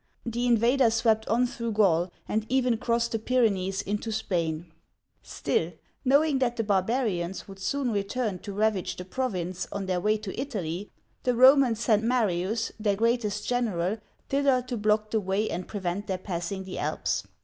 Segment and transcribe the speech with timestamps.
[0.25, 4.65] The invaders swept on through Gaul, and even crossed the Pyrenees into Spain.
[5.21, 8.51] Still, knowing that the barbarians uigiTizea Dy vjiOOQlC 26 OLD FRANCE would soon return to
[8.53, 10.89] ravage the Province on their way to Italy,
[11.21, 16.17] the Romans sent Ma'rius, their greatest general, thither to block the way and prevent their
[16.17, 17.25] passing the Alps.